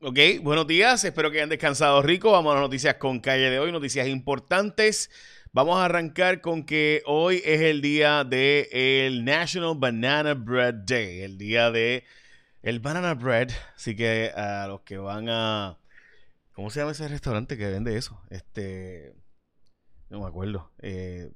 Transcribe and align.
Ok, 0.00 0.18
buenos 0.42 0.66
días, 0.66 1.02
espero 1.04 1.30
que 1.30 1.38
hayan 1.38 1.48
descansado 1.48 2.02
rico. 2.02 2.32
Vamos 2.32 2.50
a 2.50 2.54
las 2.54 2.62
noticias 2.62 2.96
con 2.96 3.20
calle 3.20 3.48
de 3.48 3.58
hoy, 3.58 3.72
noticias 3.72 4.06
importantes. 4.06 5.10
Vamos 5.52 5.78
a 5.78 5.86
arrancar 5.86 6.40
con 6.40 6.64
que 6.64 7.02
hoy 7.06 7.40
es 7.44 7.62
el 7.62 7.80
día 7.80 8.24
de 8.24 8.68
el 9.06 9.24
National 9.24 9.74
Banana 9.76 10.34
Bread 10.34 10.74
Day, 10.86 11.20
el 11.22 11.38
día 11.38 11.70
de 11.70 12.04
el 12.62 12.80
banana 12.80 13.14
bread. 13.14 13.50
Así 13.76 13.96
que 13.96 14.30
a 14.34 14.66
los 14.66 14.80
que 14.82 14.98
van 14.98 15.28
a 15.30 15.78
¿cómo 16.52 16.70
se 16.70 16.80
llama 16.80 16.92
ese 16.92 17.08
restaurante 17.08 17.56
que 17.56 17.70
vende 17.70 17.96
eso? 17.96 18.20
Este 18.30 19.14
no 20.10 20.20
me 20.20 20.26
acuerdo. 20.26 20.70
Eh, 20.82 21.30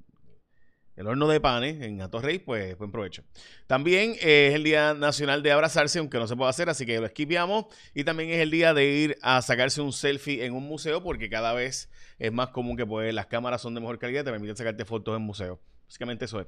el 0.99 1.07
horno 1.07 1.29
de 1.29 1.39
panes 1.39 1.81
en 1.81 2.01
Rey, 2.11 2.39
pues 2.39 2.77
buen 2.77 2.91
provecho. 2.91 3.23
También 3.67 4.15
eh, 4.19 4.47
es 4.49 4.55
el 4.55 4.65
Día 4.65 4.93
Nacional 4.93 5.41
de 5.41 5.53
Abrazarse, 5.53 5.99
aunque 5.99 6.17
no 6.17 6.27
se 6.27 6.35
puede 6.35 6.49
hacer, 6.49 6.67
así 6.67 6.85
que 6.85 6.99
lo 6.99 7.05
esquipeamos. 7.05 7.67
Y 7.95 8.03
también 8.03 8.31
es 8.31 8.39
el 8.39 8.51
día 8.51 8.73
de 8.73 8.85
ir 8.85 9.17
a 9.21 9.41
sacarse 9.41 9.79
un 9.79 9.93
selfie 9.93 10.43
en 10.43 10.53
un 10.53 10.65
museo, 10.65 11.01
porque 11.01 11.29
cada 11.29 11.53
vez 11.53 11.89
es 12.19 12.33
más 12.33 12.49
común 12.49 12.75
que 12.75 12.85
pues, 12.85 13.13
las 13.13 13.27
cámaras 13.27 13.61
son 13.61 13.75
de 13.75 13.79
mejor 13.79 13.97
calidad, 13.97 14.25
te 14.25 14.31
permiten 14.31 14.57
sacarte 14.57 14.83
fotos 14.83 15.15
en 15.15 15.21
museos. 15.21 15.57
Básicamente 15.85 16.25
eso 16.25 16.41
es. 16.41 16.47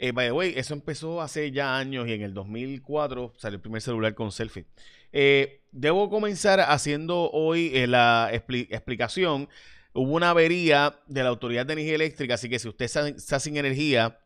Eh, 0.00 0.10
by 0.10 0.26
the 0.26 0.32
way, 0.32 0.54
eso 0.56 0.74
empezó 0.74 1.22
hace 1.22 1.52
ya 1.52 1.78
años 1.78 2.08
y 2.08 2.14
en 2.14 2.22
el 2.22 2.34
2004 2.34 3.34
salió 3.36 3.54
el 3.54 3.62
primer 3.62 3.80
celular 3.80 4.12
con 4.16 4.32
selfie. 4.32 4.64
Eh, 5.12 5.60
debo 5.70 6.10
comenzar 6.10 6.58
haciendo 6.58 7.30
hoy 7.30 7.86
la 7.86 8.28
explicación 8.32 9.48
hubo 9.94 10.12
una 10.12 10.30
avería 10.30 11.00
de 11.06 11.22
la 11.22 11.30
Autoridad 11.30 11.64
de 11.64 11.72
Energía 11.72 11.94
Eléctrica, 11.94 12.34
así 12.34 12.48
que 12.50 12.58
si 12.58 12.68
usted 12.68 12.84
está 12.84 13.40
sin 13.40 13.56
energía 13.56 14.18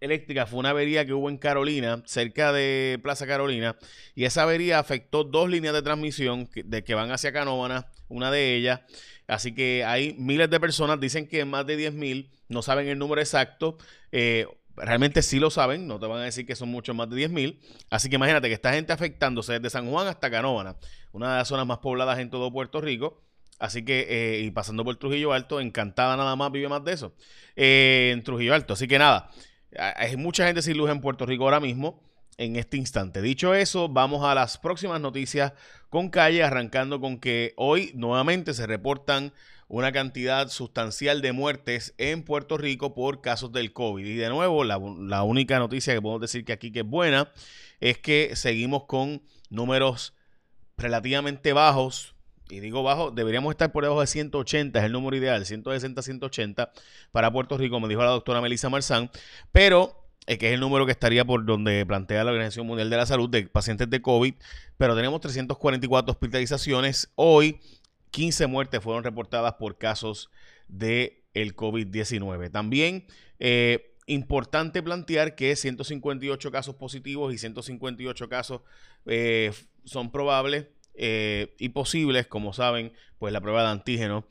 eléctrica, 0.00 0.46
fue 0.46 0.60
una 0.60 0.70
avería 0.70 1.04
que 1.04 1.12
hubo 1.12 1.28
en 1.28 1.36
Carolina, 1.38 2.02
cerca 2.06 2.52
de 2.52 2.98
Plaza 3.02 3.26
Carolina, 3.26 3.76
y 4.14 4.24
esa 4.24 4.44
avería 4.44 4.78
afectó 4.78 5.24
dos 5.24 5.50
líneas 5.50 5.74
de 5.74 5.82
transmisión 5.82 6.46
que, 6.46 6.62
de 6.62 6.84
que 6.84 6.94
van 6.94 7.10
hacia 7.10 7.32
Canóvana, 7.32 7.88
una 8.08 8.30
de 8.30 8.54
ellas. 8.54 8.80
Así 9.26 9.54
que 9.54 9.84
hay 9.84 10.14
miles 10.14 10.48
de 10.48 10.58
personas, 10.58 10.98
dicen 10.98 11.28
que 11.28 11.44
más 11.44 11.66
de 11.66 11.76
10 11.76 11.92
mil, 11.92 12.30
no 12.48 12.62
saben 12.62 12.88
el 12.88 12.98
número 12.98 13.20
exacto. 13.20 13.76
Eh, 14.10 14.46
realmente 14.74 15.22
sí 15.22 15.38
lo 15.38 15.50
saben, 15.50 15.86
no 15.86 15.98
te 16.00 16.06
van 16.06 16.20
a 16.20 16.24
decir 16.24 16.46
que 16.46 16.56
son 16.56 16.70
muchos 16.70 16.96
más 16.96 17.10
de 17.10 17.16
10 17.16 17.30
mil. 17.30 17.60
Así 17.90 18.08
que 18.08 18.16
imagínate 18.16 18.48
que 18.48 18.54
esta 18.54 18.72
gente 18.72 18.92
afectándose 18.92 19.54
desde 19.54 19.70
San 19.70 19.90
Juan 19.90 20.06
hasta 20.06 20.30
Canóvana, 20.30 20.76
una 21.12 21.32
de 21.32 21.38
las 21.38 21.48
zonas 21.48 21.66
más 21.66 21.78
pobladas 21.78 22.18
en 22.18 22.30
todo 22.30 22.52
Puerto 22.52 22.80
Rico. 22.80 23.22
Así 23.58 23.84
que, 23.84 24.06
eh, 24.08 24.40
y 24.40 24.50
pasando 24.50 24.84
por 24.84 24.96
Trujillo 24.96 25.32
Alto, 25.32 25.60
encantada 25.60 26.16
nada 26.16 26.36
más, 26.36 26.52
vive 26.52 26.68
más 26.68 26.84
de 26.84 26.92
eso. 26.92 27.14
Eh, 27.56 28.10
en 28.12 28.22
Trujillo 28.22 28.54
Alto. 28.54 28.74
Así 28.74 28.86
que 28.86 28.98
nada, 28.98 29.30
hay 29.76 30.16
mucha 30.16 30.46
gente 30.46 30.62
sin 30.62 30.76
luz 30.76 30.90
en 30.90 31.00
Puerto 31.00 31.26
Rico 31.26 31.44
ahora 31.44 31.60
mismo, 31.60 32.00
en 32.36 32.56
este 32.56 32.76
instante. 32.76 33.20
Dicho 33.20 33.54
eso, 33.54 33.88
vamos 33.88 34.24
a 34.24 34.34
las 34.34 34.58
próximas 34.58 35.00
noticias 35.00 35.52
con 35.90 36.08
calle, 36.08 36.44
arrancando 36.44 37.00
con 37.00 37.18
que 37.18 37.52
hoy 37.56 37.90
nuevamente 37.94 38.54
se 38.54 38.66
reportan 38.66 39.32
una 39.66 39.92
cantidad 39.92 40.48
sustancial 40.48 41.20
de 41.20 41.32
muertes 41.32 41.94
en 41.98 42.22
Puerto 42.22 42.56
Rico 42.56 42.94
por 42.94 43.20
casos 43.20 43.52
del 43.52 43.72
COVID. 43.72 44.06
Y 44.06 44.14
de 44.14 44.28
nuevo, 44.28 44.64
la, 44.64 44.80
la 45.00 45.24
única 45.24 45.58
noticia 45.58 45.92
que 45.92 46.00
podemos 46.00 46.22
decir 46.22 46.44
que 46.44 46.52
aquí 46.52 46.70
que 46.70 46.80
es 46.80 46.86
buena 46.86 47.32
es 47.80 47.98
que 47.98 48.34
seguimos 48.34 48.84
con 48.84 49.20
números 49.50 50.14
relativamente 50.76 51.52
bajos 51.52 52.14
y 52.50 52.60
digo 52.60 52.82
bajo, 52.82 53.10
deberíamos 53.10 53.52
estar 53.52 53.72
por 53.72 53.84
debajo 53.84 54.00
de 54.00 54.06
180, 54.06 54.78
es 54.78 54.84
el 54.84 54.92
número 54.92 55.16
ideal, 55.16 55.44
160, 55.44 56.02
180 56.02 56.72
para 57.12 57.32
Puerto 57.32 57.56
Rico, 57.58 57.80
me 57.80 57.88
dijo 57.88 58.02
la 58.02 58.10
doctora 58.10 58.40
Melissa 58.40 58.68
Marzán, 58.68 59.10
pero 59.52 60.08
eh, 60.26 60.36
que 60.36 60.48
es 60.48 60.52
el 60.52 60.60
número 60.60 60.84
que 60.84 60.92
estaría 60.92 61.24
por 61.24 61.46
donde 61.46 61.86
plantea 61.86 62.22
la 62.22 62.32
Organización 62.32 62.66
Mundial 62.66 62.90
de 62.90 62.96
la 62.98 63.06
Salud 63.06 63.30
de 63.30 63.46
pacientes 63.46 63.88
de 63.88 64.02
COVID, 64.02 64.34
pero 64.76 64.94
tenemos 64.94 65.20
344 65.22 66.12
hospitalizaciones. 66.12 67.10
Hoy, 67.14 67.60
15 68.10 68.46
muertes 68.46 68.82
fueron 68.82 69.04
reportadas 69.04 69.54
por 69.54 69.78
casos 69.78 70.30
de 70.68 71.24
el 71.32 71.56
COVID-19. 71.56 72.50
También 72.50 73.06
eh, 73.38 73.94
importante 74.06 74.82
plantear 74.82 75.34
que 75.34 75.56
158 75.56 76.50
casos 76.50 76.74
positivos 76.74 77.32
y 77.32 77.38
158 77.38 78.28
casos 78.28 78.60
eh, 79.06 79.52
son 79.84 80.10
probables 80.10 80.66
eh, 81.00 81.54
y 81.58 81.68
posibles, 81.68 82.26
como 82.26 82.52
saben, 82.52 82.92
pues 83.20 83.32
la 83.32 83.40
prueba 83.40 83.62
de 83.62 83.68
antígeno. 83.68 84.26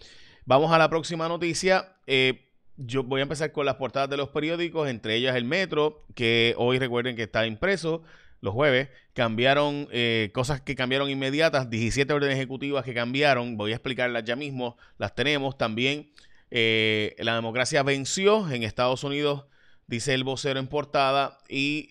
Vamos 0.46 0.74
a 0.74 0.78
la 0.78 0.90
próxima 0.90 1.30
noticia. 1.30 1.96
Eh, 2.08 2.52
yo 2.76 3.04
voy 3.04 3.22
a 3.22 3.24
empezar 3.24 3.54
con 3.54 3.66
las 3.66 3.76
portadas 3.76 4.10
de 4.10 4.18
los 4.18 4.30
periódicos, 4.30 4.90
entre 4.90 5.16
ellas 5.16 5.38
el 5.38 5.46
Metro, 5.46 6.06
que 6.14 6.54
hoy 6.58 6.78
recuerden 6.78 7.16
que 7.16 7.24
está 7.24 7.48
impreso 7.48 8.04
los 8.42 8.54
jueves. 8.54 8.90
Cambiaron 9.14 9.88
eh, 9.92 10.30
cosas 10.34 10.60
que 10.60 10.76
cambiaron 10.76 11.10
inmediatas, 11.10 11.70
17 11.70 12.12
órdenes 12.14 12.36
ejecutivas 12.36 12.84
que 12.84 12.94
cambiaron. 12.94 13.56
Voy 13.56 13.72
a 13.72 13.76
explicarlas 13.76 14.26
ya 14.26 14.36
mismo, 14.36 14.76
las 14.98 15.16
tenemos. 15.16 15.58
También 15.58 16.12
la 16.50 17.36
democracia 17.36 17.82
venció 17.84 18.50
en 18.52 18.64
Estados 18.64 19.06
Unidos, 19.06 19.46
dice 19.88 20.14
el 20.14 20.26
vocero 20.26 20.60
en 20.60 20.68
portada, 20.68 21.38
y 21.48 21.90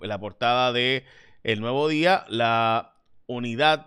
la 0.00 0.18
portada 0.18 0.72
de 0.72 1.04
El 1.42 1.60
Nuevo 1.60 1.88
Día, 1.88 2.24
la 2.28 2.94
unidad 3.26 3.86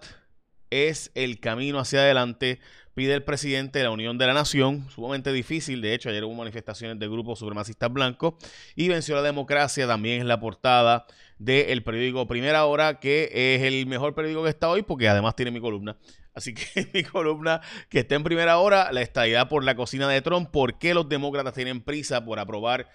es 0.70 1.12
el 1.16 1.40
camino 1.40 1.80
hacia 1.80 2.00
adelante, 2.00 2.60
pide 2.94 3.14
el 3.14 3.24
presidente 3.24 3.80
de 3.80 3.86
la 3.86 3.92
Unión 3.92 4.18
de 4.18 4.28
la 4.28 4.34
Nación, 4.34 4.90
sumamente 4.90 5.32
difícil, 5.32 5.82
de 5.82 5.94
hecho 5.94 6.10
ayer 6.10 6.24
hubo 6.24 6.34
manifestaciones 6.34 7.00
de 7.00 7.08
grupos 7.08 7.40
supremacistas 7.40 7.92
blancos 7.92 8.34
y 8.76 8.88
venció 8.88 9.16
la 9.16 9.22
democracia, 9.22 9.86
también 9.88 10.22
es 10.22 10.26
la 10.26 10.40
portada 10.40 11.06
del 11.38 11.84
periódico 11.84 12.28
Primera 12.28 12.66
Hora, 12.66 13.00
que 13.00 13.30
es 13.32 13.62
el 13.62 13.86
mejor 13.86 14.16
periódico 14.16 14.44
que 14.44 14.50
está 14.50 14.70
hoy 14.70 14.82
porque 14.82 15.08
además 15.08 15.36
tiene 15.36 15.52
mi 15.52 15.60
columna. 15.60 15.98
Así 16.34 16.54
que 16.54 16.88
mi 16.94 17.04
columna 17.04 17.62
que 17.90 18.00
está 18.00 18.16
en 18.16 18.24
primera 18.24 18.60
hora, 18.60 18.92
la 18.92 19.02
estadidad 19.02 19.50
por 19.50 19.64
la 19.64 19.76
cocina 19.76 20.08
de 20.08 20.22
Trump, 20.22 20.52
por 20.52 20.78
qué 20.78 20.94
los 20.94 21.10
demócratas 21.10 21.54
tienen 21.54 21.82
prisa 21.82 22.24
por 22.24 22.38
aprobar 22.38 22.88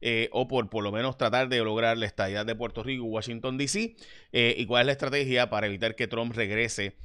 eh, 0.00 0.28
o 0.32 0.48
por 0.48 0.70
por 0.70 0.82
lo 0.82 0.92
menos 0.92 1.18
tratar 1.18 1.48
de 1.48 1.58
lograr 1.58 1.98
la 1.98 2.06
estadidad 2.06 2.46
de 2.46 2.54
Puerto 2.54 2.82
Rico, 2.82 3.04
Washington, 3.04 3.58
D.C., 3.58 3.96
eh, 4.32 4.54
y 4.56 4.66
cuál 4.66 4.82
es 4.82 4.86
la 4.86 4.92
estrategia 4.92 5.50
para 5.50 5.66
evitar 5.66 5.94
que 5.94 6.06
Trump 6.06 6.34
regrese 6.34 6.96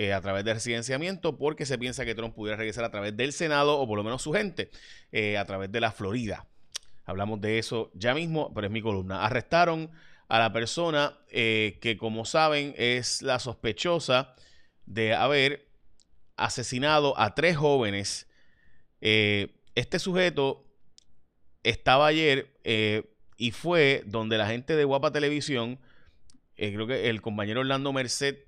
eh, 0.00 0.12
a 0.12 0.20
través 0.20 0.44
de 0.44 0.54
residenciamiento, 0.54 1.36
porque 1.36 1.66
se 1.66 1.76
piensa 1.76 2.04
que 2.04 2.14
Trump 2.14 2.32
pudiera 2.32 2.56
regresar 2.56 2.84
a 2.84 2.90
través 2.92 3.16
del 3.16 3.32
Senado 3.32 3.80
o 3.80 3.88
por 3.88 3.96
lo 3.96 4.04
menos 4.04 4.22
su 4.22 4.32
gente 4.32 4.70
eh, 5.10 5.36
a 5.36 5.44
través 5.44 5.72
de 5.72 5.80
la 5.80 5.90
Florida. 5.90 6.46
Hablamos 7.04 7.40
de 7.40 7.58
eso 7.58 7.90
ya 7.94 8.14
mismo, 8.14 8.54
pero 8.54 8.68
es 8.68 8.72
mi 8.72 8.80
columna. 8.80 9.24
Arrestaron 9.24 9.90
a 10.28 10.38
la 10.38 10.52
persona 10.52 11.18
eh, 11.32 11.80
que, 11.82 11.96
como 11.96 12.24
saben, 12.24 12.76
es 12.78 13.22
la 13.22 13.40
sospechosa 13.40 14.36
de 14.86 15.14
haber 15.16 15.66
asesinado 16.36 17.18
a 17.18 17.34
tres 17.34 17.56
jóvenes. 17.56 18.28
este 19.00 19.98
sujeto 19.98 20.64
estaba 21.64 22.06
ayer 22.06 22.56
y 23.36 23.50
fue 23.50 24.04
donde 24.06 24.38
la 24.38 24.46
gente 24.46 24.76
de 24.76 24.84
Guapa 24.84 25.10
Televisión, 25.10 25.80
creo 26.54 26.86
que 26.86 27.10
el 27.10 27.20
compañero 27.20 27.62
Orlando 27.62 27.92
Merced 27.92 28.47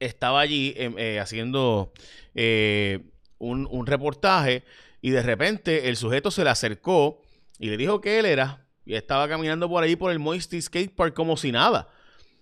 estaba 0.00 0.40
allí 0.40 0.74
em, 0.76 0.94
eh, 0.98 1.20
haciendo 1.20 1.92
eh, 2.34 3.00
un, 3.38 3.86
reportaje 3.86 4.64
y 5.00 5.10
de 5.10 5.22
repente 5.22 5.88
el 5.88 5.96
sujeto 5.96 6.30
se 6.30 6.42
le 6.42 6.50
acercó 6.50 7.22
y 7.58 7.68
le 7.68 7.76
dijo 7.76 8.00
que 8.00 8.18
él 8.18 8.26
era 8.26 8.66
y 8.84 8.94
estaba 8.94 9.28
caminando 9.28 9.68
por 9.68 9.84
ahí 9.84 9.94
por 9.96 10.10
el 10.10 10.18
Moisty 10.18 10.60
Skate 10.60 10.94
Park 10.94 11.14
como 11.14 11.36
si 11.36 11.52
nada. 11.52 11.88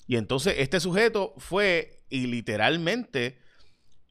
Y 0.07 0.17
entonces 0.17 0.55
este 0.59 0.81
sujeto 0.81 1.35
fue 1.37 2.05
y 2.09 2.27
literalmente 2.29 3.39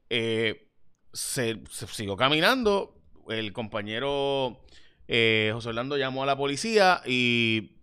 eh, 0.10 0.70
se, 1.14 1.62
siguió 1.70 2.16
caminando. 2.16 2.94
El 3.30 3.52
compañero 3.52 4.62
José 5.08 5.70
Orlando 5.70 5.98
llamó 5.98 6.24
a 6.24 6.26
la 6.26 6.38
policía 6.38 7.02
y 7.06 7.77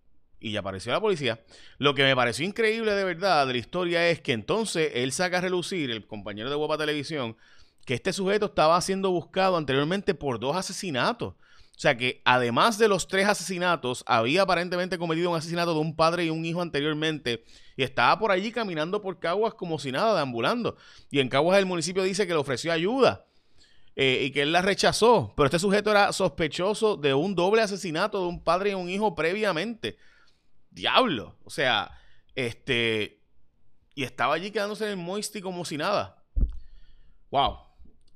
y 0.44 0.59
apareció 0.59 0.93
la 0.93 1.00
policía. 1.00 1.41
Lo 1.78 1.94
que 1.94 2.03
me 2.03 2.15
pareció 2.15 2.44
increíble 2.44 2.93
de 2.93 3.03
verdad 3.03 3.47
de 3.47 3.55
la 3.55 3.59
historia 3.59 4.09
es 4.10 4.21
que 4.21 4.32
entonces 4.32 4.93
él 4.94 5.10
saca 5.10 5.38
a 5.38 5.41
relucir, 5.41 5.91
el 5.91 6.06
compañero 6.06 6.50
de 6.50 6.56
Guapa 6.56 6.76
Televisión, 6.76 7.37
que 7.87 7.94
este 7.94 8.12
sujeto 8.12 8.46
estaba 8.46 8.79
siendo 8.82 9.11
buscado 9.11 9.56
anteriormente 9.56 10.14
por 10.14 10.38
dos 10.38 10.55
asesinatos. 10.55 11.32
O 11.32 11.81
sea 11.81 11.96
que 11.96 12.20
además 12.26 12.79
de 12.79 12.88
los 12.88 13.08
tres 13.08 13.26
asesinatos, 13.26 14.05
había 14.06 14.43
aparentemente 14.43 14.99
cometido 14.99 15.31
un 15.31 15.37
asesinato 15.37 15.73
de 15.73 15.81
un 15.81 15.96
padre 15.96 16.26
y 16.26 16.31
un 16.31 16.44
hijo 16.44 16.61
anteriormente. 16.61 17.43
Y 17.76 17.82
estaba 17.82 18.19
por 18.19 18.31
allí 18.31 18.52
caminando 18.52 19.00
por 19.00 19.19
Caguas 19.19 19.55
como 19.55 19.79
si 19.79 19.90
nada, 19.90 20.14
deambulando. 20.14 20.76
Y 21.11 21.20
en 21.20 21.31
Caguas 21.31 21.58
el 21.58 21.67
municipio 21.67 22.02
dice 22.02 22.26
que 22.26 22.35
le 22.35 22.38
ofreció 22.38 22.70
ayuda. 22.70 23.26
Eh, 23.97 24.25
y 24.26 24.31
que 24.31 24.43
él 24.43 24.52
la 24.52 24.61
rechazó. 24.61 25.32
Pero 25.37 25.47
este 25.47 25.58
sujeto 25.58 25.90
era 25.90 26.12
sospechoso 26.12 26.97
de 26.97 27.14
un 27.14 27.35
doble 27.35 27.62
asesinato 27.62 28.20
de 28.20 28.26
un 28.26 28.44
padre 28.44 28.70
y 28.70 28.75
un 28.75 28.90
hijo 28.90 29.14
previamente 29.14 29.97
diablo. 30.75 31.37
O 31.44 31.50
sea, 31.50 31.91
este. 32.35 33.23
Y 33.94 34.03
estaba 34.03 34.35
allí 34.35 34.50
quedándose 34.50 34.85
en 34.85 34.91
el 34.91 34.97
Moisty 34.97 35.41
como 35.41 35.65
si 35.65 35.76
nada. 35.76 36.23
Wow. 37.31 37.59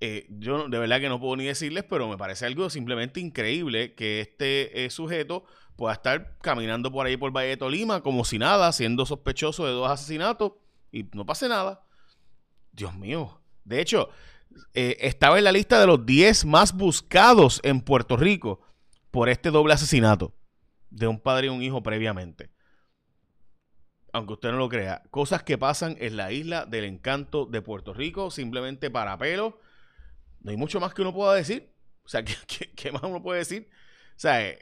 Eh, 0.00 0.26
yo 0.30 0.68
de 0.68 0.78
verdad 0.78 1.00
que 1.00 1.08
no 1.08 1.20
puedo 1.20 1.36
ni 1.36 1.44
decirles, 1.44 1.84
pero 1.88 2.08
me 2.08 2.16
parece 2.16 2.46
algo 2.46 2.68
simplemente 2.70 3.20
increíble 3.20 3.94
que 3.94 4.20
este 4.20 4.84
eh, 4.84 4.90
sujeto 4.90 5.44
pueda 5.76 5.94
estar 5.94 6.36
caminando 6.40 6.92
por 6.92 7.06
ahí 7.06 7.16
por 7.16 7.32
Valle 7.32 7.48
de 7.48 7.56
Tolima 7.56 8.00
como 8.00 8.24
si 8.24 8.38
nada, 8.38 8.70
siendo 8.72 9.06
sospechoso 9.06 9.66
de 9.66 9.72
dos 9.72 9.90
asesinatos 9.90 10.52
y 10.92 11.04
no 11.14 11.26
pase 11.26 11.48
nada. 11.48 11.84
Dios 12.72 12.94
mío. 12.94 13.40
De 13.64 13.80
hecho, 13.80 14.08
eh, 14.74 14.96
estaba 15.00 15.38
en 15.38 15.44
la 15.44 15.52
lista 15.52 15.80
de 15.80 15.86
los 15.86 16.04
10 16.04 16.44
más 16.44 16.72
buscados 16.72 17.60
en 17.62 17.80
Puerto 17.80 18.16
Rico 18.16 18.60
por 19.10 19.28
este 19.28 19.50
doble 19.50 19.74
asesinato 19.74 20.32
de 20.90 21.06
un 21.06 21.20
padre 21.20 21.46
y 21.46 21.50
un 21.50 21.62
hijo 21.62 21.82
previamente. 21.82 22.50
Aunque 24.12 24.34
usted 24.34 24.50
no 24.50 24.58
lo 24.58 24.68
crea, 24.68 25.02
cosas 25.10 25.42
que 25.42 25.58
pasan 25.58 25.96
en 26.00 26.16
la 26.16 26.32
isla 26.32 26.64
del 26.66 26.84
encanto 26.84 27.46
de 27.46 27.62
Puerto 27.62 27.92
Rico, 27.92 28.30
simplemente 28.30 28.90
para 28.90 29.18
pelo. 29.18 29.60
No 30.40 30.50
hay 30.50 30.56
mucho 30.56 30.80
más 30.80 30.94
que 30.94 31.02
uno 31.02 31.12
pueda 31.12 31.34
decir. 31.34 31.74
O 32.04 32.08
sea, 32.08 32.24
¿qué, 32.76 32.92
más 32.92 33.02
uno 33.02 33.22
puede 33.22 33.40
decir? 33.40 33.68
O 33.70 34.20
sea, 34.20 34.42
eh, 34.46 34.58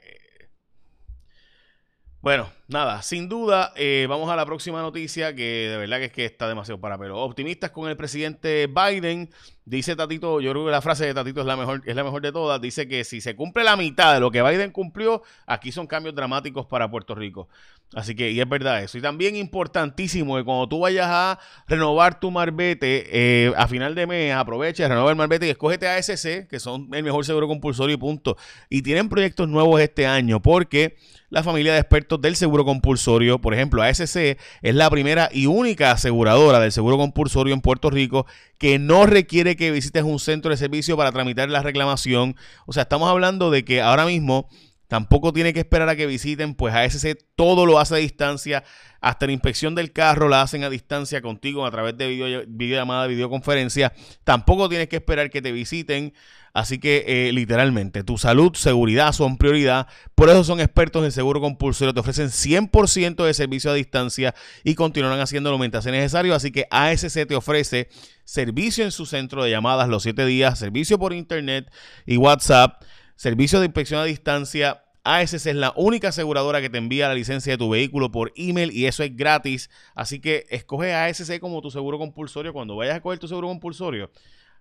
bueno, 2.19 2.51
nada, 2.67 3.01
sin 3.03 3.29
duda, 3.29 3.71
eh, 3.77 4.05
vamos 4.09 4.29
a 4.29 4.35
la 4.35 4.45
próxima 4.45 4.81
noticia 4.81 5.33
que 5.33 5.69
de 5.69 5.77
verdad 5.77 5.99
que 5.99 6.05
es 6.05 6.11
que 6.11 6.25
está 6.25 6.47
demasiado 6.49 6.81
para 6.81 6.97
pero. 6.97 7.19
Optimistas 7.19 7.71
con 7.71 7.89
el 7.89 7.95
presidente 7.95 8.67
Biden, 8.67 9.29
dice 9.67 9.97
Tatito, 9.97 10.39
yo 10.39 10.51
creo 10.51 10.65
que 10.65 10.71
la 10.71 10.81
frase 10.81 11.05
de 11.05 11.13
Tatito 11.13 11.41
es 11.41 11.45
la 11.45 11.57
mejor, 11.57 11.81
es 11.85 11.95
la 11.95 12.03
mejor 12.03 12.21
de 12.21 12.31
todas, 12.31 12.61
dice 12.61 12.87
que 12.87 13.03
si 13.03 13.19
se 13.19 13.35
cumple 13.35 13.65
la 13.65 13.75
mitad 13.75 14.13
de 14.13 14.21
lo 14.21 14.31
que 14.31 14.41
Biden 14.41 14.71
cumplió, 14.71 15.23
aquí 15.45 15.73
son 15.73 15.87
cambios 15.87 16.15
dramáticos 16.15 16.65
para 16.65 16.89
Puerto 16.89 17.13
Rico. 17.13 17.49
Así 17.93 18.15
que, 18.15 18.31
y 18.31 18.41
es 18.41 18.49
verdad 18.49 18.83
eso. 18.83 18.97
Y 18.97 19.01
también 19.01 19.35
importantísimo 19.35 20.35
que 20.35 20.43
cuando 20.43 20.67
tú 20.67 20.79
vayas 20.79 21.07
a 21.09 21.39
renovar 21.67 22.19
tu 22.19 22.31
marbete 22.31 23.07
eh, 23.11 23.53
a 23.55 23.67
final 23.67 23.95
de 23.95 24.07
mes, 24.07 24.33
aprovecha, 24.33 24.87
renova 24.87 25.09
el 25.09 25.15
marbete 25.15 25.47
y 25.47 25.51
escógete 25.51 25.87
ASC, 25.87 26.47
que 26.47 26.59
son 26.59 26.89
el 26.93 27.03
mejor 27.03 27.25
seguro 27.25 27.47
compulsorio 27.47 27.95
y 27.95 27.97
punto. 27.97 28.37
Y 28.69 28.81
tienen 28.81 29.07
proyectos 29.07 29.47
nuevos 29.47 29.79
este 29.79 30.05
año 30.05 30.41
porque 30.41 30.97
la 31.29 31.43
familia 31.43 31.73
de 31.73 31.79
expertos 31.79 32.21
del 32.21 32.37
seguro 32.37 32.63
compulsorio, 32.63 33.39
por 33.39 33.53
ejemplo, 33.53 33.81
ASC 33.81 34.15
es 34.61 34.75
la 34.75 34.89
primera 34.89 35.29
y 35.31 35.45
única 35.45 35.91
aseguradora 35.91 36.59
del 36.59 36.71
seguro 36.71 36.97
compulsorio 36.97 37.53
en 37.53 37.59
Puerto 37.59 37.89
Rico 37.89 38.25
que 38.57 38.79
no 38.79 39.05
requiere 39.05 39.56
que 39.57 39.71
visites 39.71 40.03
un 40.03 40.19
centro 40.19 40.51
de 40.51 40.57
servicio 40.57 40.95
para 40.95 41.11
tramitar 41.11 41.49
la 41.49 41.61
reclamación. 41.61 42.35
O 42.65 42.73
sea, 42.73 42.83
estamos 42.83 43.09
hablando 43.09 43.51
de 43.51 43.65
que 43.65 43.81
ahora 43.81 44.05
mismo 44.05 44.47
Tampoco 44.87 45.33
tiene 45.33 45.51
que 45.51 45.59
esperar 45.59 45.89
a 45.89 45.97
que 45.97 46.05
visiten, 46.05 46.55
pues 46.55 46.73
ASC 46.73 47.17
todo 47.35 47.65
lo 47.65 47.77
hace 47.77 47.95
a 47.95 47.97
distancia. 47.97 48.63
Hasta 49.01 49.25
la 49.25 49.33
inspección 49.33 49.75
del 49.75 49.91
carro 49.91 50.29
la 50.29 50.41
hacen 50.41 50.63
a 50.63 50.69
distancia 50.69 51.21
contigo 51.21 51.65
a 51.65 51.71
través 51.71 51.97
de 51.97 52.07
video, 52.07 52.43
videollamada, 52.47 53.05
videoconferencia. 53.07 53.93
Tampoco 54.23 54.69
tienes 54.69 54.87
que 54.87 54.95
esperar 54.95 55.29
que 55.29 55.41
te 55.41 55.51
visiten. 55.51 56.13
Así 56.53 56.79
que 56.79 57.03
eh, 57.05 57.33
literalmente, 57.33 58.03
tu 58.03 58.17
salud, 58.17 58.55
seguridad 58.55 59.11
son 59.11 59.37
prioridad. 59.37 59.87
Por 60.15 60.29
eso 60.29 60.45
son 60.45 60.61
expertos 60.61 61.03
en 61.03 61.11
seguro 61.11 61.41
compulsorio. 61.41 61.93
Te 61.93 61.99
ofrecen 61.99 62.29
100% 62.29 63.25
de 63.25 63.33
servicio 63.33 63.69
a 63.69 63.73
distancia 63.73 64.33
y 64.63 64.73
continuarán 64.75 65.19
haciendo 65.19 65.55
mientras 65.57 65.83
sea 65.83 65.91
necesario. 65.91 66.33
Así 66.33 66.51
que 66.51 66.65
ASC 66.71 67.27
te 67.27 67.35
ofrece 67.35 67.89
servicio 68.27 68.83
en 68.83 68.91
su 68.91 69.05
centro 69.05 69.43
de 69.43 69.51
llamadas 69.51 69.87
los 69.87 70.03
7 70.03 70.25
días, 70.25 70.59
servicio 70.59 70.99
por 70.99 71.13
internet 71.13 71.71
y 72.05 72.17
WhatsApp 72.17 72.83
Servicio 73.17 73.59
de 73.59 73.65
inspección 73.65 73.99
a 73.99 74.03
distancia. 74.03 74.83
ASC 75.03 75.33
es 75.33 75.55
la 75.55 75.73
única 75.75 76.09
aseguradora 76.09 76.61
que 76.61 76.69
te 76.69 76.77
envía 76.77 77.07
la 77.07 77.15
licencia 77.15 77.53
de 77.53 77.57
tu 77.57 77.67
vehículo 77.67 78.11
por 78.11 78.31
email 78.35 78.71
y 78.71 78.85
eso 78.85 79.01
es 79.01 79.15
gratis. 79.15 79.71
Así 79.95 80.19
que 80.19 80.45
escoge 80.51 80.93
ASC 80.93 81.39
como 81.39 81.59
tu 81.61 81.71
seguro 81.71 81.97
compulsorio. 81.97 82.53
Cuando 82.53 82.75
vayas 82.75 82.95
a 82.95 83.01
coger 83.01 83.17
tu 83.17 83.27
seguro 83.27 83.47
compulsorio, 83.47 84.11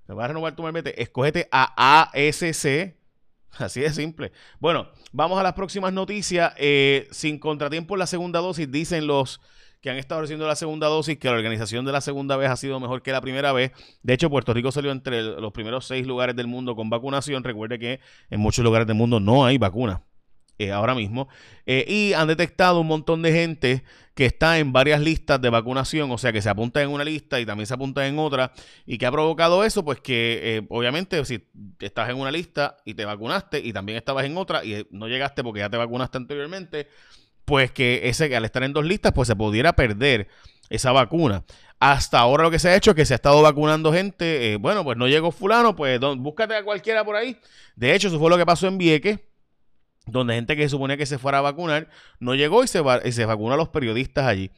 te 0.06 0.14
vas 0.14 0.24
a 0.24 0.28
renovar 0.28 0.56
tu 0.56 0.62
malvete, 0.62 1.02
escógete 1.02 1.48
a 1.52 2.08
ASC. 2.12 2.96
Así 3.58 3.80
de 3.80 3.92
simple. 3.92 4.32
Bueno, 4.58 4.88
vamos 5.12 5.38
a 5.38 5.42
las 5.42 5.52
próximas 5.52 5.92
noticias. 5.92 6.54
Eh, 6.56 7.08
sin 7.10 7.38
contratiempo 7.38 7.94
en 7.94 7.98
la 7.98 8.06
segunda 8.06 8.40
dosis, 8.40 8.70
dicen 8.70 9.06
los 9.06 9.42
que 9.86 9.90
han 9.90 9.98
estado 9.98 10.20
recibiendo 10.20 10.48
la 10.48 10.56
segunda 10.56 10.88
dosis, 10.88 11.16
que 11.16 11.28
la 11.28 11.34
organización 11.34 11.84
de 11.84 11.92
la 11.92 12.00
segunda 12.00 12.36
vez 12.36 12.50
ha 12.50 12.56
sido 12.56 12.80
mejor 12.80 13.02
que 13.02 13.12
la 13.12 13.20
primera 13.20 13.52
vez. 13.52 13.70
De 14.02 14.14
hecho, 14.14 14.28
Puerto 14.28 14.52
Rico 14.52 14.72
salió 14.72 14.90
entre 14.90 15.22
los 15.22 15.52
primeros 15.52 15.86
seis 15.86 16.04
lugares 16.04 16.34
del 16.34 16.48
mundo 16.48 16.74
con 16.74 16.90
vacunación. 16.90 17.44
Recuerde 17.44 17.78
que 17.78 18.00
en 18.28 18.40
muchos 18.40 18.64
lugares 18.64 18.88
del 18.88 18.96
mundo 18.96 19.20
no 19.20 19.46
hay 19.46 19.58
vacuna. 19.58 20.02
Eh, 20.58 20.72
ahora 20.72 20.94
mismo, 20.94 21.28
eh, 21.66 21.84
y 21.86 22.14
han 22.14 22.26
detectado 22.26 22.80
un 22.80 22.86
montón 22.86 23.20
de 23.20 23.30
gente 23.30 23.84
que 24.14 24.24
está 24.24 24.58
en 24.58 24.72
varias 24.72 25.00
listas 25.00 25.40
de 25.40 25.50
vacunación, 25.50 26.10
o 26.10 26.18
sea, 26.18 26.32
que 26.32 26.40
se 26.40 26.48
apunta 26.48 26.82
en 26.82 26.88
una 26.88 27.04
lista 27.04 27.38
y 27.38 27.44
también 27.44 27.66
se 27.66 27.74
apunta 27.74 28.08
en 28.08 28.18
otra, 28.18 28.52
y 28.86 28.96
que 28.96 29.04
ha 29.04 29.12
provocado 29.12 29.64
eso, 29.64 29.84
pues 29.84 30.00
que 30.00 30.40
eh, 30.42 30.66
obviamente 30.70 31.22
si 31.26 31.46
estás 31.78 32.08
en 32.08 32.16
una 32.16 32.30
lista 32.30 32.78
y 32.86 32.94
te 32.94 33.04
vacunaste 33.04 33.60
y 33.60 33.74
también 33.74 33.98
estabas 33.98 34.24
en 34.24 34.36
otra 34.38 34.64
y 34.64 34.86
no 34.90 35.06
llegaste 35.08 35.44
porque 35.44 35.60
ya 35.60 35.68
te 35.68 35.76
vacunaste 35.76 36.16
anteriormente, 36.16 36.88
pues 37.46 37.70
que 37.70 38.08
ese 38.08 38.34
al 38.36 38.44
estar 38.44 38.62
en 38.62 38.74
dos 38.74 38.84
listas, 38.84 39.12
pues 39.12 39.28
se 39.28 39.36
pudiera 39.36 39.74
perder 39.74 40.28
esa 40.68 40.92
vacuna. 40.92 41.44
Hasta 41.78 42.18
ahora 42.18 42.42
lo 42.42 42.50
que 42.50 42.58
se 42.58 42.68
ha 42.68 42.76
hecho 42.76 42.90
es 42.90 42.96
que 42.96 43.06
se 43.06 43.14
ha 43.14 43.16
estado 43.16 43.40
vacunando 43.40 43.92
gente. 43.92 44.52
Eh, 44.52 44.56
bueno, 44.56 44.82
pues 44.84 44.96
no 44.96 45.08
llegó 45.08 45.30
fulano, 45.30 45.76
pues 45.76 46.00
búscate 46.00 46.56
a 46.56 46.64
cualquiera 46.64 47.04
por 47.04 47.16
ahí. 47.16 47.38
De 47.76 47.94
hecho, 47.94 48.08
eso 48.08 48.18
fue 48.18 48.28
lo 48.28 48.36
que 48.36 48.44
pasó 48.44 48.66
en 48.66 48.78
Vieques, 48.78 49.20
donde 50.06 50.34
gente 50.34 50.56
que 50.56 50.62
se 50.64 50.70
suponía 50.70 50.96
que 50.96 51.06
se 51.06 51.18
fuera 51.18 51.38
a 51.38 51.42
vacunar 51.42 51.88
no 52.18 52.34
llegó 52.34 52.64
y 52.64 52.68
se, 52.68 52.82
se 53.12 53.24
vacunó 53.24 53.54
a 53.54 53.56
los 53.56 53.68
periodistas 53.68 54.26
allí, 54.26 54.50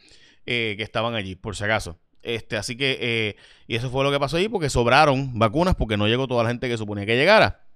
eh, 0.46 0.74
que 0.76 0.82
estaban 0.82 1.14
allí, 1.14 1.34
por 1.34 1.56
si 1.56 1.64
acaso. 1.64 1.98
Este, 2.22 2.56
así 2.56 2.76
que, 2.76 2.98
eh, 3.00 3.36
y 3.66 3.76
eso 3.76 3.90
fue 3.90 4.04
lo 4.04 4.10
que 4.10 4.18
pasó 4.18 4.36
allí 4.36 4.48
porque 4.48 4.70
sobraron 4.70 5.38
vacunas 5.38 5.74
porque 5.74 5.96
no 5.96 6.08
llegó 6.08 6.26
toda 6.26 6.42
la 6.42 6.50
gente 6.50 6.68
que 6.68 6.78
suponía 6.78 7.06
que 7.06 7.16
llegara. 7.16 7.67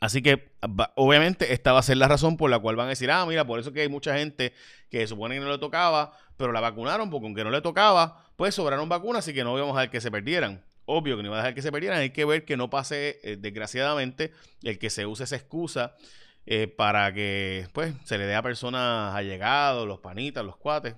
Así 0.00 0.22
que 0.22 0.52
obviamente 0.94 1.52
esta 1.52 1.72
va 1.72 1.80
a 1.80 1.82
ser 1.82 1.96
la 1.98 2.08
razón 2.08 2.36
por 2.36 2.50
la 2.50 2.58
cual 2.58 2.76
van 2.76 2.86
a 2.86 2.90
decir, 2.90 3.10
ah, 3.10 3.24
mira, 3.26 3.46
por 3.46 3.60
eso 3.60 3.72
que 3.72 3.82
hay 3.82 3.88
mucha 3.88 4.16
gente 4.16 4.54
que 4.90 5.06
supone 5.06 5.34
que 5.34 5.40
no 5.40 5.50
le 5.50 5.58
tocaba, 5.58 6.12
pero 6.36 6.52
la 6.52 6.60
vacunaron 6.60 7.10
porque 7.10 7.26
aunque 7.26 7.44
no 7.44 7.50
le 7.50 7.60
tocaba, 7.60 8.24
pues 8.36 8.54
sobraron 8.54 8.88
vacunas, 8.88 9.26
y 9.28 9.34
que 9.34 9.44
no 9.44 9.56
íbamos 9.56 9.76
a 9.76 9.80
dejar 9.80 9.90
que 9.90 10.00
se 10.00 10.10
perdieran. 10.10 10.64
Obvio 10.86 11.16
que 11.16 11.22
no 11.22 11.28
iba 11.28 11.36
a 11.36 11.40
dejar 11.40 11.54
que 11.54 11.62
se 11.62 11.72
perdieran, 11.72 11.98
hay 12.00 12.10
que 12.10 12.24
ver 12.24 12.44
que 12.44 12.56
no 12.56 12.70
pase, 12.70 13.20
eh, 13.22 13.36
desgraciadamente, 13.38 14.32
el 14.62 14.78
que 14.78 14.90
se 14.90 15.06
use 15.06 15.24
esa 15.24 15.36
excusa 15.36 15.94
eh, 16.46 16.66
para 16.66 17.12
que 17.14 17.68
pues 17.72 17.94
se 18.04 18.18
le 18.18 18.26
dé 18.26 18.34
a 18.34 18.42
personas 18.42 19.14
allegados, 19.14 19.86
los 19.86 20.00
panitas, 20.00 20.44
los 20.44 20.56
cuates. 20.56 20.94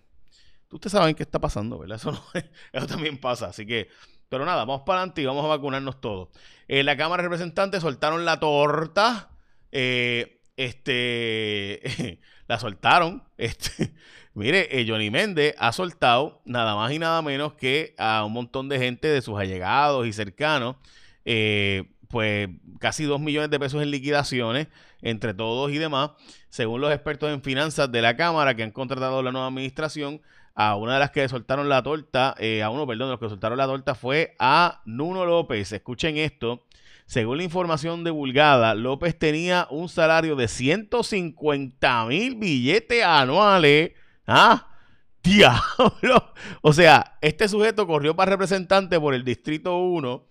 Ustedes 0.70 0.92
saben 0.92 1.14
qué 1.14 1.22
está 1.22 1.38
pasando, 1.38 1.78
¿verdad? 1.78 1.96
Eso, 1.96 2.24
eso 2.72 2.86
también 2.86 3.18
pasa, 3.18 3.46
así 3.46 3.64
que 3.66 3.88
pero 4.28 4.44
nada, 4.44 4.64
vamos 4.64 4.82
para 4.84 5.00
adelante 5.00 5.22
y 5.22 5.26
vamos 5.26 5.44
a 5.44 5.48
vacunarnos 5.48 6.00
todos. 6.00 6.28
En 6.68 6.86
la 6.86 6.96
Cámara 6.96 7.22
de 7.22 7.28
Representantes 7.28 7.82
soltaron 7.82 8.24
la 8.24 8.40
torta. 8.40 9.30
Eh, 9.72 10.42
este, 10.56 12.20
la 12.48 12.58
soltaron. 12.58 13.22
Este, 13.38 13.92
mire, 14.32 14.80
eh, 14.80 14.86
Johnny 14.88 15.10
Méndez 15.10 15.54
ha 15.58 15.72
soltado 15.72 16.40
nada 16.46 16.74
más 16.74 16.90
y 16.90 16.98
nada 16.98 17.20
menos 17.20 17.52
que 17.52 17.94
a 17.98 18.24
un 18.24 18.32
montón 18.32 18.68
de 18.68 18.78
gente 18.78 19.08
de 19.08 19.20
sus 19.20 19.38
allegados 19.38 20.06
y 20.06 20.12
cercanos. 20.12 20.76
Eh, 21.24 21.84
pues 22.08 22.48
casi 22.78 23.04
dos 23.04 23.20
millones 23.20 23.50
de 23.50 23.58
pesos 23.58 23.82
en 23.82 23.90
liquidaciones 23.90 24.68
entre 25.02 25.34
todos 25.34 25.70
y 25.72 25.78
demás, 25.78 26.12
según 26.48 26.80
los 26.80 26.92
expertos 26.92 27.30
en 27.30 27.42
finanzas 27.42 27.90
de 27.92 28.00
la 28.00 28.16
Cámara 28.16 28.54
que 28.54 28.62
han 28.62 28.70
contratado 28.70 29.22
la 29.22 29.32
nueva 29.32 29.48
administración 29.48 30.22
a 30.56 30.74
una 30.76 30.94
de 30.94 31.00
las 31.00 31.10
que 31.10 31.28
soltaron 31.28 31.68
la 31.68 31.82
torta, 31.82 32.34
eh, 32.38 32.62
a 32.62 32.70
uno, 32.70 32.86
perdón, 32.86 33.08
de 33.08 33.12
los 33.12 33.20
que 33.20 33.28
soltaron 33.28 33.58
la 33.58 33.66
torta 33.66 33.94
fue 33.94 34.34
a 34.38 34.80
Nuno 34.86 35.26
López. 35.26 35.70
Escuchen 35.70 36.16
esto. 36.16 36.64
Según 37.04 37.36
la 37.36 37.44
información 37.44 38.02
divulgada, 38.02 38.74
López 38.74 39.18
tenía 39.18 39.68
un 39.70 39.90
salario 39.90 40.34
de 40.34 40.48
150 40.48 42.06
mil 42.06 42.36
billetes 42.36 43.04
anuales. 43.04 43.92
¿Ah? 44.26 44.68
Diablo. 45.22 46.32
O 46.62 46.72
sea, 46.72 47.18
este 47.20 47.48
sujeto 47.48 47.86
corrió 47.86 48.16
para 48.16 48.30
representante 48.30 48.98
por 48.98 49.12
el 49.12 49.24
Distrito 49.24 49.76
1, 49.76 50.26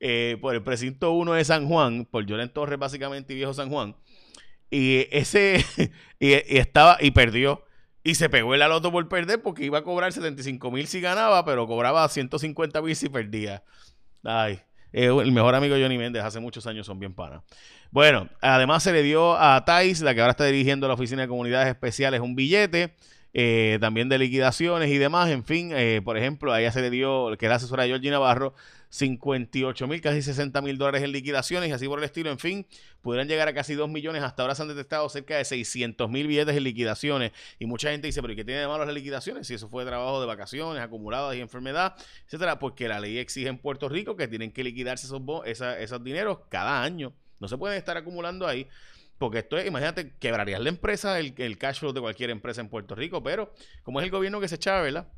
eh, 0.00 0.38
por 0.40 0.54
el 0.54 0.62
Precinto 0.62 1.12
1 1.12 1.34
de 1.34 1.44
San 1.44 1.68
Juan, 1.68 2.06
por 2.06 2.24
Lloren 2.24 2.48
Torres 2.48 2.78
básicamente 2.78 3.34
y 3.34 3.36
Viejo 3.36 3.52
San 3.52 3.68
Juan. 3.68 3.94
Y 4.70 5.06
ese, 5.10 5.62
y 6.18 6.32
estaba, 6.32 6.96
y 6.98 7.10
perdió. 7.10 7.66
Y 8.02 8.14
se 8.14 8.28
pegó 8.28 8.54
el 8.54 8.62
aloto 8.62 8.90
por 8.90 9.08
perder 9.08 9.42
porque 9.42 9.64
iba 9.64 9.78
a 9.78 9.82
cobrar 9.82 10.12
75 10.12 10.70
mil 10.70 10.86
si 10.86 11.00
ganaba, 11.00 11.44
pero 11.44 11.66
cobraba 11.66 12.08
150 12.08 12.80
mil 12.82 12.96
si 12.96 13.08
perdía. 13.08 13.62
Ay, 14.24 14.60
el 14.92 15.32
mejor 15.32 15.54
amigo 15.54 15.76
Johnny 15.80 15.98
Méndez, 15.98 16.24
hace 16.24 16.40
muchos 16.40 16.66
años 16.66 16.86
son 16.86 16.98
bien 16.98 17.14
panas. 17.14 17.42
Bueno, 17.90 18.28
además 18.40 18.82
se 18.82 18.92
le 18.92 19.02
dio 19.02 19.36
a 19.38 19.64
Thais, 19.64 20.00
la 20.00 20.14
que 20.14 20.20
ahora 20.20 20.30
está 20.32 20.44
dirigiendo 20.46 20.88
la 20.88 20.94
Oficina 20.94 21.22
de 21.22 21.28
Comunidades 21.28 21.68
Especiales, 21.68 22.20
un 22.20 22.34
billete. 22.34 22.94
Eh, 23.32 23.78
también 23.80 24.08
de 24.08 24.18
liquidaciones 24.18 24.90
y 24.90 24.98
demás. 24.98 25.30
En 25.30 25.44
fin, 25.44 25.70
eh, 25.72 26.00
por 26.04 26.16
ejemplo, 26.16 26.52
a 26.52 26.60
ella 26.60 26.72
se 26.72 26.80
le 26.80 26.90
dio, 26.90 27.28
que 27.38 27.46
era 27.46 27.56
asesora 27.56 27.84
de 27.84 27.90
Georgie 27.90 28.10
Navarro, 28.10 28.54
58 28.90 29.86
mil, 29.86 30.00
casi 30.00 30.20
60 30.20 30.60
mil 30.62 30.76
dólares 30.76 31.02
en 31.02 31.12
liquidaciones 31.12 31.70
y 31.70 31.72
así 31.72 31.86
por 31.86 31.98
el 32.00 32.04
estilo. 32.04 32.30
En 32.30 32.38
fin, 32.38 32.66
pudieran 33.00 33.28
llegar 33.28 33.48
a 33.48 33.54
casi 33.54 33.74
2 33.74 33.88
millones. 33.88 34.22
Hasta 34.22 34.42
ahora 34.42 34.54
se 34.54 34.62
han 34.62 34.68
detectado 34.68 35.08
cerca 35.08 35.36
de 35.36 35.44
600 35.44 36.10
mil 36.10 36.26
billetes 36.26 36.56
en 36.56 36.64
liquidaciones. 36.64 37.32
Y 37.58 37.66
mucha 37.66 37.90
gente 37.90 38.08
dice, 38.08 38.20
pero 38.20 38.32
¿y 38.32 38.36
qué 38.36 38.44
tiene 38.44 38.60
de 38.60 38.68
malo 38.68 38.84
las 38.84 38.94
liquidaciones? 38.94 39.46
Si 39.46 39.54
eso 39.54 39.68
fue 39.68 39.84
trabajo 39.84 40.20
de 40.20 40.26
vacaciones, 40.26 40.82
acumuladas 40.82 41.36
y 41.36 41.40
enfermedad, 41.40 41.94
etcétera. 42.26 42.58
Porque 42.58 42.88
la 42.88 42.98
ley 42.98 43.18
exige 43.18 43.48
en 43.48 43.58
Puerto 43.58 43.88
Rico 43.88 44.16
que 44.16 44.26
tienen 44.28 44.52
que 44.52 44.64
liquidarse 44.64 45.06
esos, 45.06 45.22
esos 45.46 46.04
dineros 46.04 46.40
cada 46.48 46.82
año. 46.82 47.14
No 47.38 47.48
se 47.48 47.56
pueden 47.56 47.78
estar 47.78 47.96
acumulando 47.96 48.46
ahí. 48.46 48.66
Porque 49.18 49.40
esto 49.40 49.58
es, 49.58 49.66
imagínate, 49.66 50.14
quebrarías 50.18 50.60
la 50.60 50.70
empresa, 50.70 51.18
el, 51.20 51.34
el 51.36 51.58
cash 51.58 51.80
flow 51.80 51.92
de 51.92 52.00
cualquier 52.00 52.30
empresa 52.30 52.62
en 52.62 52.70
Puerto 52.70 52.94
Rico, 52.94 53.22
pero 53.22 53.52
como 53.82 54.00
es 54.00 54.04
el 54.04 54.10
gobierno 54.10 54.40
que 54.40 54.48
se 54.48 54.54
echaba, 54.54 54.80
¿verdad? 54.80 55.08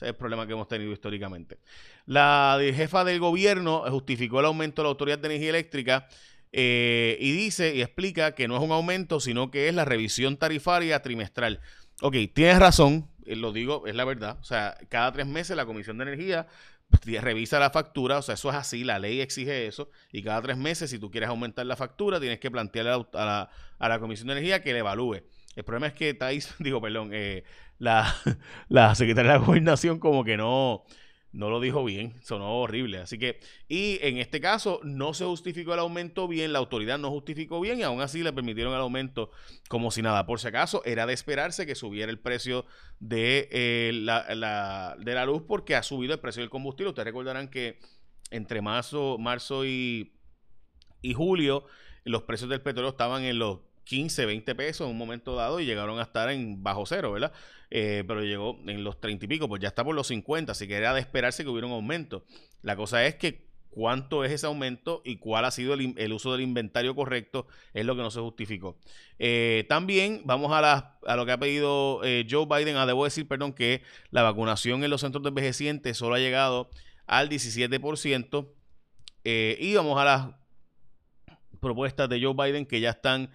Ese 0.00 0.06
es 0.06 0.10
el 0.12 0.16
problema 0.16 0.46
que 0.46 0.54
hemos 0.54 0.66
tenido 0.66 0.92
históricamente. 0.92 1.58
La 2.06 2.58
jefa 2.58 3.04
del 3.04 3.20
gobierno 3.20 3.84
justificó 3.90 4.40
el 4.40 4.46
aumento 4.46 4.80
de 4.80 4.84
la 4.84 4.88
Autoridad 4.88 5.18
de 5.18 5.28
Energía 5.28 5.50
Eléctrica 5.50 6.08
eh, 6.52 7.18
y 7.20 7.32
dice 7.32 7.74
y 7.74 7.82
explica 7.82 8.34
que 8.34 8.48
no 8.48 8.56
es 8.56 8.62
un 8.62 8.72
aumento, 8.72 9.20
sino 9.20 9.50
que 9.50 9.68
es 9.68 9.74
la 9.74 9.84
revisión 9.84 10.38
tarifaria 10.38 11.02
trimestral. 11.02 11.60
Ok, 12.00 12.16
tienes 12.32 12.58
razón, 12.58 13.10
eh, 13.26 13.36
lo 13.36 13.52
digo, 13.52 13.86
es 13.86 13.94
la 13.94 14.06
verdad. 14.06 14.38
O 14.40 14.44
sea, 14.44 14.74
cada 14.88 15.12
tres 15.12 15.26
meses 15.26 15.54
la 15.54 15.66
Comisión 15.66 15.98
de 15.98 16.04
Energía 16.04 16.46
revisa 17.20 17.58
la 17.60 17.68
factura, 17.68 18.16
o 18.18 18.22
sea, 18.22 18.36
eso 18.36 18.48
es 18.48 18.56
así, 18.56 18.84
la 18.84 18.98
ley 18.98 19.20
exige 19.20 19.66
eso, 19.66 19.90
y 20.10 20.22
cada 20.22 20.40
tres 20.40 20.56
meses, 20.56 20.88
si 20.88 20.98
tú 20.98 21.10
quieres 21.10 21.28
aumentar 21.28 21.66
la 21.66 21.76
factura, 21.76 22.18
tienes 22.18 22.40
que 22.40 22.50
plantearle 22.50 22.90
a 22.90 23.24
la, 23.24 23.50
a 23.78 23.88
la, 23.88 24.00
Comisión 24.00 24.28
de 24.28 24.32
Energía 24.32 24.62
que 24.62 24.72
le 24.72 24.78
evalúe. 24.78 25.22
El 25.60 25.64
problema 25.64 25.88
es 25.88 25.92
que 25.92 26.14
Thais, 26.14 26.54
digo, 26.58 26.80
perdón, 26.80 27.10
eh, 27.12 27.44
la, 27.78 28.14
la 28.68 28.94
Secretaría 28.94 29.32
de 29.32 29.38
la 29.38 29.44
Gobernación 29.44 29.98
como 29.98 30.24
que 30.24 30.38
no, 30.38 30.84
no 31.32 31.50
lo 31.50 31.60
dijo 31.60 31.84
bien, 31.84 32.14
sonó 32.22 32.60
horrible. 32.60 32.96
Así 32.96 33.18
que, 33.18 33.40
y 33.68 33.98
en 34.00 34.16
este 34.16 34.40
caso 34.40 34.80
no 34.84 35.12
se 35.12 35.26
justificó 35.26 35.74
el 35.74 35.80
aumento 35.80 36.26
bien, 36.28 36.54
la 36.54 36.60
autoridad 36.60 36.98
no 36.98 37.10
justificó 37.10 37.60
bien 37.60 37.78
y 37.78 37.82
aún 37.82 38.00
así 38.00 38.22
le 38.22 38.32
permitieron 38.32 38.72
el 38.72 38.80
aumento 38.80 39.32
como 39.68 39.90
si 39.90 40.00
nada. 40.00 40.24
Por 40.24 40.40
si 40.40 40.48
acaso, 40.48 40.82
era 40.86 41.04
de 41.04 41.12
esperarse 41.12 41.66
que 41.66 41.74
subiera 41.74 42.10
el 42.10 42.18
precio 42.18 42.64
de, 43.00 43.48
eh, 43.52 43.90
la, 43.92 44.96
de 44.98 45.14
la 45.14 45.26
luz 45.26 45.42
porque 45.46 45.76
ha 45.76 45.82
subido 45.82 46.14
el 46.14 46.20
precio 46.20 46.40
del 46.40 46.48
combustible. 46.48 46.88
Ustedes 46.88 47.04
recordarán 47.04 47.48
que 47.48 47.80
entre 48.30 48.62
marzo, 48.62 49.18
marzo 49.18 49.66
y, 49.66 50.14
y 51.02 51.12
julio 51.12 51.66
los 52.04 52.22
precios 52.22 52.48
del 52.48 52.62
petróleo 52.62 52.90
estaban 52.90 53.24
en 53.24 53.38
los 53.38 53.58
15, 53.84 54.26
20 54.26 54.54
pesos 54.54 54.84
en 54.86 54.92
un 54.92 54.98
momento 54.98 55.34
dado 55.34 55.60
y 55.60 55.66
llegaron 55.66 55.98
a 55.98 56.02
estar 56.02 56.30
en 56.30 56.62
bajo 56.62 56.86
cero, 56.86 57.12
¿verdad? 57.12 57.32
Eh, 57.70 58.04
pero 58.06 58.22
llegó 58.22 58.58
en 58.66 58.82
los 58.82 59.00
30 59.00 59.24
y 59.24 59.28
pico, 59.28 59.48
pues 59.48 59.60
ya 59.60 59.68
está 59.68 59.84
por 59.84 59.94
los 59.94 60.08
50, 60.08 60.52
así 60.52 60.66
que 60.66 60.74
era 60.74 60.92
de 60.92 61.00
esperarse 61.00 61.44
que 61.44 61.50
hubiera 61.50 61.66
un 61.66 61.72
aumento. 61.72 62.24
La 62.62 62.76
cosa 62.76 63.04
es 63.06 63.14
que 63.14 63.48
cuánto 63.70 64.24
es 64.24 64.32
ese 64.32 64.46
aumento 64.46 65.00
y 65.04 65.16
cuál 65.16 65.44
ha 65.44 65.52
sido 65.52 65.74
el, 65.74 66.12
uso 66.12 66.32
del 66.32 66.40
inventario 66.40 66.96
correcto 66.96 67.46
es 67.72 67.84
lo 67.84 67.94
que 67.94 68.02
no 68.02 68.10
se 68.10 68.20
justificó. 68.20 68.76
Eh, 69.18 69.64
también 69.68 70.22
vamos 70.24 70.50
a, 70.52 70.98
a, 71.06 71.16
lo 71.16 71.26
que 71.26 71.32
ha 71.32 71.38
pedido 71.38 72.00
eh, 72.02 72.26
Joe 72.28 72.46
Biden. 72.46 72.76
Ah, 72.76 72.86
debo 72.86 73.04
decir, 73.04 73.28
perdón, 73.28 73.52
que 73.52 73.82
la 74.10 74.22
vacunación 74.22 74.82
en 74.82 74.90
los 74.90 75.00
centros 75.00 75.22
de 75.22 75.28
envejecientes 75.28 75.96
solo 75.96 76.16
ha 76.16 76.18
llegado 76.18 76.70
al 77.06 77.28
17%. 77.28 78.48
y 79.24 79.74
vamos 79.74 80.00
a 80.00 80.04
las 80.04 80.28
propuestas 81.60 82.08
de 82.08 82.20
Joe 82.20 82.34
Biden 82.34 82.66
que 82.66 82.80
ya 82.80 82.90
están 82.90 83.30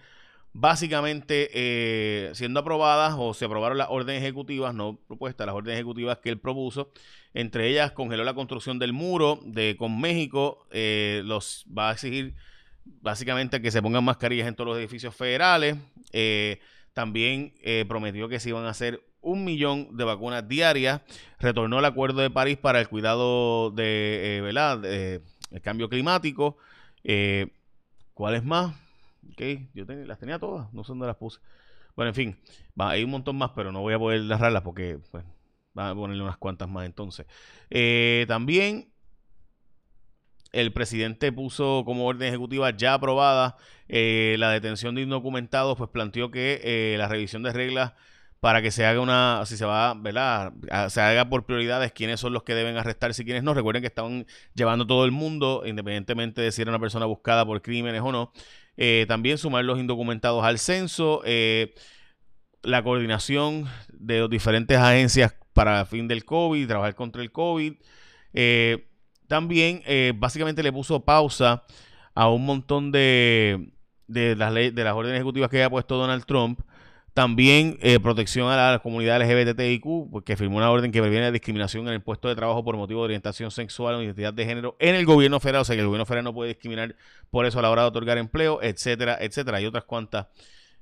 básicamente 0.58 1.50
eh, 1.52 2.30
siendo 2.34 2.60
aprobadas 2.60 3.14
o 3.18 3.34
se 3.34 3.44
aprobaron 3.44 3.76
las 3.76 3.88
órdenes 3.90 4.22
ejecutivas, 4.22 4.74
no 4.74 4.98
propuestas, 5.06 5.46
las 5.46 5.54
órdenes 5.54 5.76
ejecutivas 5.76 6.18
que 6.18 6.30
él 6.30 6.38
propuso. 6.38 6.90
Entre 7.34 7.68
ellas 7.68 7.92
congeló 7.92 8.24
la 8.24 8.32
construcción 8.32 8.78
del 8.78 8.94
muro 8.94 9.38
de 9.44 9.76
con 9.76 10.00
México, 10.00 10.66
eh, 10.70 11.20
los 11.26 11.66
va 11.66 11.90
a 11.90 11.92
exigir 11.92 12.34
básicamente 13.02 13.60
que 13.60 13.70
se 13.70 13.82
pongan 13.82 14.02
mascarillas 14.04 14.48
en 14.48 14.54
todos 14.54 14.68
los 14.68 14.78
edificios 14.78 15.14
federales. 15.14 15.76
Eh, 16.12 16.58
también 16.94 17.52
prometió 17.86 18.26
que 18.26 18.40
se 18.40 18.48
iban 18.48 18.64
a 18.64 18.70
hacer 18.70 19.02
un 19.20 19.44
millón 19.44 19.98
de 19.98 20.04
vacunas 20.04 20.48
diarias. 20.48 21.02
Retornó 21.38 21.80
el 21.80 21.84
acuerdo 21.84 22.22
de 22.22 22.30
París 22.30 22.56
para 22.56 22.80
el 22.80 22.88
cuidado 22.88 23.70
de, 23.70 24.40
¿verdad? 24.42 24.78
de 24.78 25.20
el 25.50 25.60
cambio 25.60 25.90
climático. 25.90 26.56
¿Cuál 28.14 28.36
es 28.36 28.44
más? 28.44 28.85
Ok, 29.32 29.42
yo 29.74 29.84
las 29.84 30.18
tenía 30.18 30.38
todas, 30.38 30.72
no 30.72 30.84
sé 30.84 30.88
dónde 30.88 31.06
las 31.06 31.16
puse. 31.16 31.40
Bueno, 31.94 32.10
en 32.10 32.14
fin, 32.14 32.38
hay 32.78 33.04
un 33.04 33.10
montón 33.10 33.36
más, 33.36 33.50
pero 33.54 33.72
no 33.72 33.80
voy 33.80 33.94
a 33.94 33.98
poder 33.98 34.22
narrarlas 34.22 34.62
porque 34.62 34.98
pues, 35.10 35.24
van 35.72 35.90
a 35.90 35.94
ponerle 35.94 36.22
unas 36.22 36.36
cuantas 36.36 36.68
más 36.68 36.86
entonces. 36.86 37.26
Eh, 37.70 38.26
también 38.28 38.92
el 40.52 40.72
presidente 40.72 41.32
puso 41.32 41.82
como 41.84 42.06
orden 42.06 42.28
ejecutiva 42.28 42.70
ya 42.70 42.94
aprobada 42.94 43.56
eh, 43.88 44.36
la 44.38 44.50
detención 44.50 44.94
de 44.94 45.02
indocumentados, 45.02 45.76
pues 45.76 45.90
planteó 45.90 46.30
que 46.30 46.60
eh, 46.64 46.96
la 46.98 47.08
revisión 47.08 47.42
de 47.42 47.52
reglas 47.52 47.92
para 48.40 48.62
que 48.62 48.70
se 48.70 48.86
haga 48.86 49.00
una, 49.00 49.42
si 49.46 49.56
se 49.56 49.64
va, 49.64 49.94
¿verdad? 49.94 50.52
Se 50.88 51.00
haga 51.00 51.28
por 51.28 51.46
prioridades 51.46 51.92
quiénes 51.92 52.20
son 52.20 52.32
los 52.32 52.42
que 52.42 52.54
deben 52.54 52.76
arrestarse 52.76 53.22
y 53.22 53.24
quiénes 53.24 53.42
no. 53.42 53.54
Recuerden 53.54 53.82
que 53.82 53.88
estaban 53.88 54.26
llevando 54.54 54.86
todo 54.86 55.04
el 55.04 55.10
mundo, 55.10 55.62
independientemente 55.66 56.42
de 56.42 56.52
si 56.52 56.62
era 56.62 56.70
una 56.70 56.78
persona 56.78 57.06
buscada 57.06 57.44
por 57.44 57.60
crímenes 57.62 58.02
o 58.02 58.12
no. 58.12 58.32
Eh, 58.76 59.06
también 59.08 59.38
sumar 59.38 59.64
los 59.64 59.78
indocumentados 59.78 60.44
al 60.44 60.58
censo. 60.58 61.22
Eh, 61.24 61.74
la 62.62 62.82
coordinación 62.82 63.66
de 63.92 64.20
las 64.20 64.30
diferentes 64.30 64.76
agencias 64.76 65.34
para 65.52 65.80
el 65.80 65.86
fin 65.86 66.08
del 66.08 66.24
COVID, 66.24 66.66
trabajar 66.66 66.94
contra 66.94 67.22
el 67.22 67.32
COVID. 67.32 67.74
Eh, 68.32 68.88
también 69.28 69.82
básicamente 70.18 70.62
le 70.62 70.72
puso 70.72 71.04
pausa 71.04 71.64
a 72.14 72.28
un 72.28 72.44
montón 72.44 72.92
de, 72.92 73.70
de 74.06 74.36
las, 74.36 74.54
de 74.54 74.84
las 74.84 74.94
órdenes 74.94 75.16
ejecutivas 75.16 75.50
que 75.50 75.56
había 75.56 75.70
puesto 75.70 75.96
Donald 75.96 76.24
Trump 76.24 76.60
también 77.16 77.78
eh, 77.80 77.98
protección 77.98 78.50
a 78.50 78.72
la 78.72 78.78
comunidad 78.80 79.22
LGBTIQ, 79.22 80.10
porque 80.10 80.36
firmó 80.36 80.58
una 80.58 80.70
orden 80.70 80.92
que 80.92 81.00
previene 81.00 81.24
la 81.24 81.32
discriminación 81.32 81.88
en 81.88 81.94
el 81.94 82.02
puesto 82.02 82.28
de 82.28 82.34
trabajo 82.34 82.62
por 82.62 82.76
motivo 82.76 83.00
de 83.00 83.04
orientación 83.06 83.50
sexual 83.50 83.94
o 83.94 84.02
identidad 84.02 84.34
de 84.34 84.44
género 84.44 84.76
en 84.80 84.94
el 84.94 85.06
gobierno 85.06 85.40
federal. 85.40 85.62
O 85.62 85.64
sea 85.64 85.74
que 85.74 85.80
el 85.80 85.86
gobierno 85.86 86.04
federal 86.04 86.24
no 86.24 86.34
puede 86.34 86.48
discriminar 86.48 86.94
por 87.30 87.46
eso 87.46 87.58
a 87.58 87.62
la 87.62 87.70
hora 87.70 87.80
de 87.80 87.88
otorgar 87.88 88.18
empleo, 88.18 88.62
etcétera, 88.62 89.16
etcétera. 89.18 89.56
Hay 89.56 89.64
otras 89.64 89.84
cuantas 89.84 90.26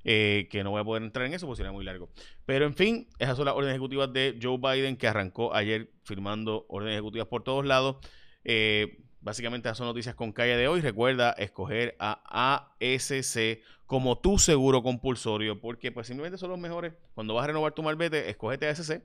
eh, 0.02 0.48
que 0.50 0.64
no 0.64 0.72
voy 0.72 0.80
a 0.80 0.84
poder 0.84 1.04
entrar 1.04 1.24
en 1.24 1.34
eso 1.34 1.46
porque 1.46 1.58
sería 1.58 1.70
muy 1.70 1.84
largo. 1.84 2.10
Pero 2.44 2.66
en 2.66 2.74
fin, 2.74 3.06
esas 3.20 3.36
son 3.36 3.46
las 3.46 3.54
órdenes 3.54 3.76
ejecutivas 3.76 4.12
de 4.12 4.36
Joe 4.42 4.58
Biden 4.58 4.96
que 4.96 5.06
arrancó 5.06 5.54
ayer 5.54 5.92
firmando 6.02 6.66
órdenes 6.68 6.94
ejecutivas 6.94 7.28
por 7.28 7.44
todos 7.44 7.64
lados. 7.64 7.98
Eh, 8.42 9.04
Básicamente 9.24 9.68
esas 9.68 9.78
son 9.78 9.86
noticias 9.86 10.14
con 10.14 10.32
calle 10.32 10.54
de 10.54 10.68
hoy. 10.68 10.82
Recuerda 10.82 11.30
escoger 11.32 11.96
a 11.98 12.74
ASC 12.78 13.62
como 13.86 14.18
tu 14.18 14.38
seguro 14.38 14.82
compulsorio, 14.82 15.60
porque 15.60 15.92
pues 15.92 16.06
simplemente 16.06 16.38
son 16.38 16.50
los 16.50 16.58
mejores. 16.58 16.94
Cuando 17.14 17.34
vas 17.34 17.44
a 17.44 17.48
renovar 17.48 17.72
tu 17.72 17.82
malvete, 17.82 18.30
escógete 18.30 18.68
ASC. 18.68 18.90
Esa 18.90 19.00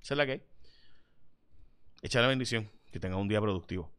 es 0.00 0.16
la 0.16 0.26
que 0.26 0.32
hay. 0.32 0.42
Echa 2.02 2.20
la 2.20 2.28
bendición. 2.28 2.70
Que 2.90 2.98
tenga 2.98 3.16
un 3.16 3.28
día 3.28 3.40
productivo. 3.40 3.92